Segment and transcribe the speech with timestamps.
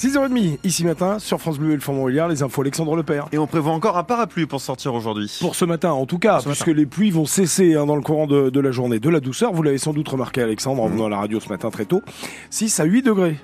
[0.00, 3.28] 6h30, ici matin, sur France Bleu et le Fond Montbéliard, les infos Alexandre Lepère.
[3.32, 5.30] Et on prévoit encore un parapluie pour sortir aujourd'hui.
[5.42, 8.26] Pour ce matin, en tout cas, puisque les pluies vont cesser hein, dans le courant
[8.26, 8.98] de, de, la journée.
[8.98, 10.92] De la douceur, vous l'avez sans doute remarqué Alexandre en mmh.
[10.92, 12.00] venant à la radio ce matin très tôt,
[12.48, 13.36] 6 à 8 degrés.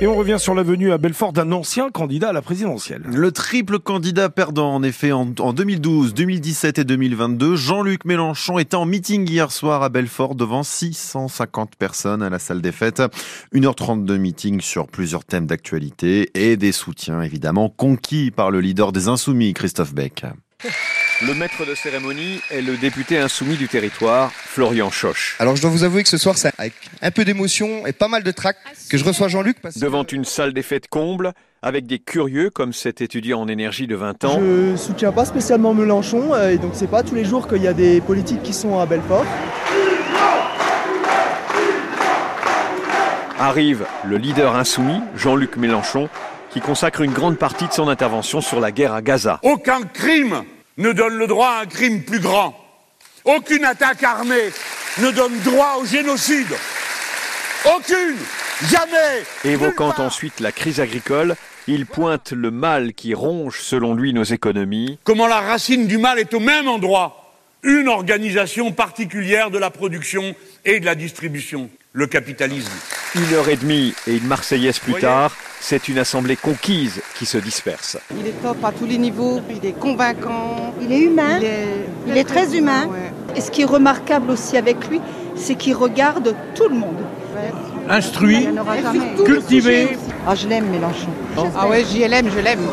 [0.00, 3.02] Et on revient sur la venue à Belfort d'un ancien candidat à la présidentielle.
[3.06, 8.86] Le triple candidat perdant, en effet, en, 2012, 2017 et 2022, Jean-Luc Mélenchon était en
[8.86, 13.04] meeting hier soir à Belfort devant 650 personnes à la salle des fêtes.
[13.54, 18.90] 1h30 de meeting sur plusieurs thèmes d'actualité et des soutiens, évidemment, conquis par le leader
[18.90, 20.24] des Insoumis, Christophe Beck.
[21.22, 25.36] Le maître de cérémonie est le député insoumis du territoire, Florian Choche.
[25.38, 26.72] Alors je dois vous avouer que ce soir, c'est avec
[27.02, 28.56] un peu d'émotion et pas mal de trac
[28.90, 29.58] que je reçois Jean-Luc.
[29.76, 31.32] Devant une salle des fêtes comble,
[31.62, 34.40] avec des curieux comme cet étudiant en énergie de 20 ans.
[34.40, 37.68] Je soutiens pas spécialement Mélenchon, euh, et donc c'est pas tous les jours qu'il y
[37.68, 39.24] a des politiques qui sont à Belfort.
[43.38, 46.08] Arrive le leader insoumis, Jean-Luc Mélenchon,
[46.50, 49.38] qui consacre une grande partie de son intervention sur la guerre à Gaza.
[49.44, 50.42] Aucun crime
[50.76, 52.58] ne donne le droit à un crime plus grand.
[53.24, 54.52] Aucune attaque armée
[54.98, 56.54] ne donne droit au génocide.
[57.64, 58.16] Aucune
[58.70, 61.34] Jamais Évoquant ensuite la crise agricole,
[61.66, 64.98] il pointe le mal qui ronge, selon lui, nos économies.
[65.02, 67.32] Comment la racine du mal est au même endroit
[67.64, 72.72] Une organisation particulière de la production et de la distribution, le capitalisme.
[73.16, 75.34] Une heure et demie et une Marseillaise plus tard,
[75.64, 77.96] c'est une assemblée conquise qui se disperse.
[78.20, 80.74] Il est top à tous les niveaux, il est convaincant.
[80.82, 81.40] Il est humain,
[82.06, 82.86] il est, très humain.
[83.34, 85.00] Et ce qui est remarquable aussi avec lui,
[85.36, 86.98] c'est qu'il regarde tout le monde.
[87.88, 88.46] Instruit,
[89.24, 89.96] cultivé.
[90.26, 91.08] Ah, je l'aime Mélenchon.
[91.56, 92.66] Ah ouais, JLM, je l'aime.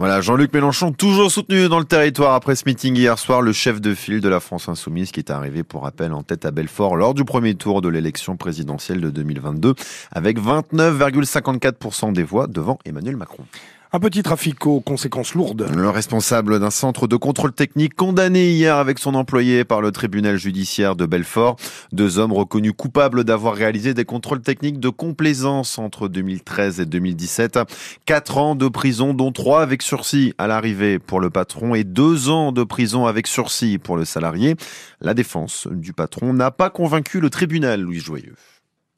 [0.00, 3.82] Voilà, Jean-Luc Mélenchon, toujours soutenu dans le territoire après ce meeting hier soir, le chef
[3.82, 6.96] de file de la France Insoumise qui est arrivé pour rappel en tête à Belfort
[6.96, 9.74] lors du premier tour de l'élection présidentielle de 2022
[10.10, 13.44] avec 29,54% des voix devant Emmanuel Macron.
[13.92, 15.68] Un petit trafic aux conséquences lourdes.
[15.74, 20.36] Le responsable d'un centre de contrôle technique condamné hier avec son employé par le tribunal
[20.36, 21.56] judiciaire de Belfort.
[21.90, 27.58] Deux hommes reconnus coupables d'avoir réalisé des contrôles techniques de complaisance entre 2013 et 2017.
[28.06, 32.28] Quatre ans de prison, dont trois avec sursis à l'arrivée pour le patron et deux
[32.28, 34.54] ans de prison avec sursis pour le salarié.
[35.00, 38.36] La défense du patron n'a pas convaincu le tribunal, Louis Joyeux.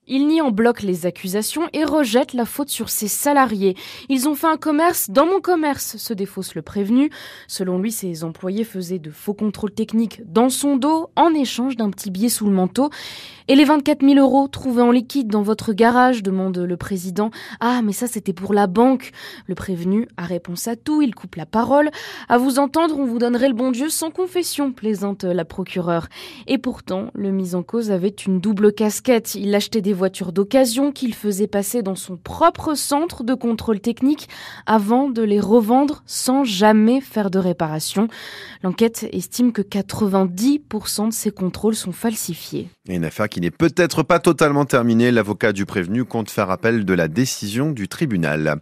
[0.09, 3.77] Il nie en bloc les accusations et rejette la faute sur ses salariés.
[4.09, 7.09] Ils ont fait un commerce dans mon commerce, se défausse le prévenu.
[7.47, 11.89] Selon lui, ses employés faisaient de faux contrôles techniques dans son dos en échange d'un
[11.89, 12.91] petit billet sous le manteau.
[13.47, 17.31] Et les 24 000 euros trouvés en liquide dans votre garage, demande le président.
[17.61, 19.13] Ah, mais ça c'était pour la banque.
[19.47, 21.91] Le prévenu a réponse à tout, il coupe la parole.
[22.29, 26.09] À vous entendre, on vous donnerait le bon Dieu sans confession, plaisante la procureure.
[26.49, 29.37] Et pourtant, le mis en cause avait une double casquette.
[29.37, 34.29] Il achetait des voitures d'occasion qu'il faisait passer dans son propre centre de contrôle technique
[34.67, 38.09] avant de les revendre sans jamais faire de réparation.
[38.63, 42.69] L'enquête estime que 90% de ces contrôles sont falsifiés.
[42.89, 45.11] Une affaire qui n'est peut-être pas totalement terminée.
[45.11, 48.57] L'avocat du prévenu compte faire appel de la décision du tribunal.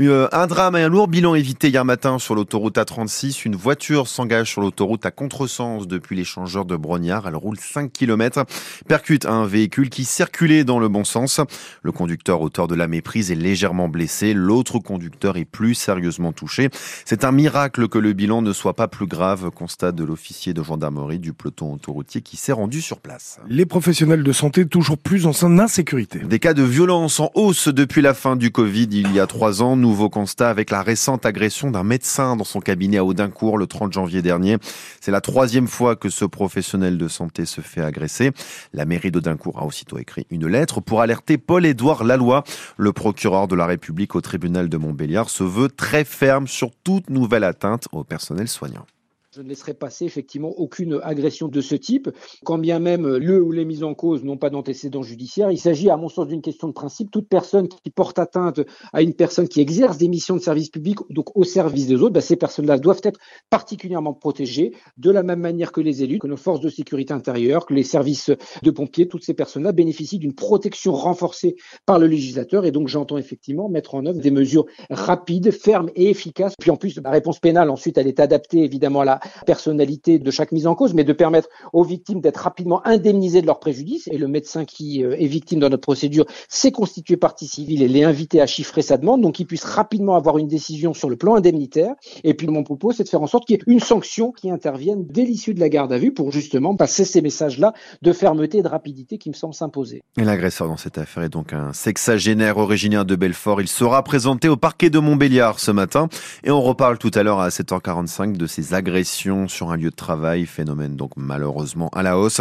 [0.00, 3.44] Euh, un drame et un lourd bilan évité hier matin sur l'autoroute A36.
[3.44, 7.26] Une voiture s'engage sur l'autoroute à contresens depuis l'échangeur de Brognard.
[7.26, 8.44] Elle roule 5 km,
[8.88, 11.38] percute un véhicule qui circulait dans dans le bon sens.
[11.82, 16.70] Le conducteur auteur de la méprise est légèrement blessé, l'autre conducteur est plus sérieusement touché.
[17.04, 20.62] C'est un miracle que le bilan ne soit pas plus grave, constate de l'officier de
[20.62, 23.38] gendarmerie du peloton autoroutier qui s'est rendu sur place.
[23.48, 26.20] Les professionnels de santé toujours plus en insécurité.
[26.20, 29.60] Des cas de violence en hausse depuis la fin du Covid il y a trois
[29.62, 29.76] ans.
[29.76, 33.92] Nouveau constat avec la récente agression d'un médecin dans son cabinet à Audincourt le 30
[33.92, 34.56] janvier dernier.
[35.02, 38.30] C'est la troisième fois que ce professionnel de santé se fait agresser.
[38.72, 42.42] La mairie d'Audincourt a aussitôt écrit une lettre pour alerter Paul-Édouard Laloy,
[42.76, 47.10] le procureur de la République au tribunal de Montbéliard, se veut très ferme sur toute
[47.10, 48.86] nouvelle atteinte au personnel soignant.
[49.34, 52.10] Je ne laisserai passer effectivement aucune agression de ce type,
[52.44, 55.50] quand bien même le ou les mises en cause n'ont pas d'antécédent judiciaire.
[55.50, 57.10] Il s'agit, à mon sens, d'une question de principe.
[57.10, 58.60] Toute personne qui porte atteinte
[58.92, 62.12] à une personne qui exerce des missions de service public, donc au service des autres,
[62.12, 63.18] ben, ces personnes-là doivent être
[63.48, 67.64] particulièrement protégées, de la même manière que les élus, que nos forces de sécurité intérieure,
[67.64, 68.30] que les services
[68.62, 71.56] de pompiers, toutes ces personnes-là bénéficient d'une protection renforcée
[71.86, 72.66] par le législateur.
[72.66, 76.52] Et donc, j'entends effectivement mettre en œuvre des mesures rapides, fermes et efficaces.
[76.60, 80.30] Puis en plus, la réponse pénale, ensuite, elle est adaptée évidemment à la personnalité de
[80.30, 84.08] chaque mise en cause, mais de permettre aux victimes d'être rapidement indemnisées de leurs préjudices.
[84.10, 87.88] Et le médecin qui euh, est victime dans notre procédure s'est constitué partie civile et
[87.88, 91.16] l'est invité à chiffrer sa demande, donc qu'il puisse rapidement avoir une décision sur le
[91.16, 91.94] plan indemnitaire.
[92.24, 94.50] Et puis mon propos, c'est de faire en sorte qu'il y ait une sanction qui
[94.50, 97.72] intervienne dès l'issue de la garde à vue pour justement passer ces messages-là
[98.02, 100.02] de fermeté et de rapidité qui me semblent s'imposer.
[100.16, 103.60] Et l'agresseur dans cette affaire est donc un sexagénaire originaire de Belfort.
[103.60, 106.08] Il sera présenté au parquet de Montbéliard ce matin.
[106.44, 109.96] Et on reparle tout à l'heure à 7h45 de ces agressions sur un lieu de
[109.96, 112.40] travail, phénomène donc malheureusement à la hausse.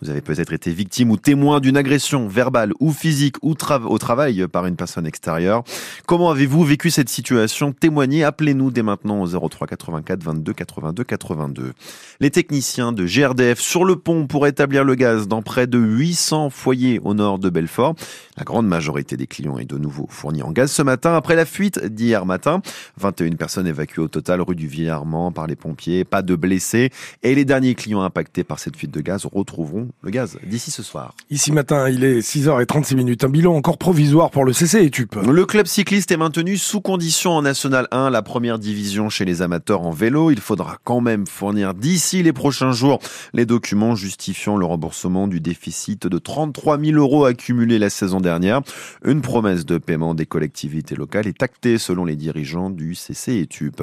[0.00, 4.46] Vous avez peut-être été victime ou témoin d'une agression verbale ou physique ou au travail
[4.48, 5.62] par une personne extérieure.
[6.06, 7.72] Comment avez-vous vécu cette situation?
[7.72, 11.72] Témoignez, appelez-nous dès maintenant au 03 84 22 82 82.
[12.20, 16.50] Les techniciens de GRDF sur le pont pour établir le gaz dans près de 800
[16.50, 17.94] foyers au nord de Belfort.
[18.36, 21.44] La grande majorité des clients est de nouveau fournie en gaz ce matin après la
[21.44, 22.62] fuite d'hier matin.
[22.98, 26.90] 21 personnes évacuées au total rue du Villarmand par les pompiers, pas de blessés
[27.22, 30.82] et les derniers clients impactés par cette fuite de gaz retrouveront le gaz d'ici ce
[30.82, 31.14] soir.
[31.30, 33.24] Ici matin, il est 6h36 minutes.
[33.24, 35.14] Un bilan encore provisoire pour le CC Etup.
[35.14, 39.40] Le club cycliste est maintenu sous condition en National 1, la première division chez les
[39.40, 40.30] amateurs en vélo.
[40.30, 42.98] Il faudra quand même fournir d'ici les prochains jours
[43.32, 48.60] les documents justifiant le remboursement du déficit de 33 000 euros accumulé la saison dernière.
[49.02, 53.82] Une promesse de paiement des collectivités locales est actée selon les dirigeants du CC Etup.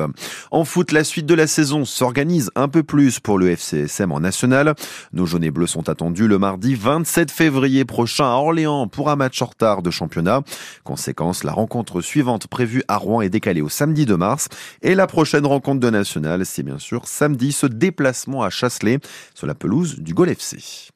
[0.51, 2.18] En foot, la suite de la saison s'organise
[2.55, 4.75] un peu plus pour le FCSM en national.
[5.13, 9.15] Nos jaunes et bleus sont attendus le mardi 27 février prochain à Orléans pour un
[9.15, 10.41] match en retard de championnat.
[10.83, 14.49] Conséquence, la rencontre suivante prévue à Rouen est décalée au samedi de mars
[14.81, 18.99] et la prochaine rencontre de national, c'est bien sûr samedi ce déplacement à Chasselet
[19.33, 20.91] sur la pelouse du Gol FC.